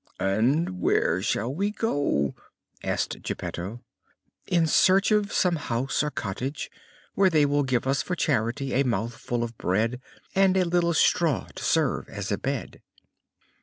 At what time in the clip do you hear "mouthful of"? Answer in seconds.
8.81-9.59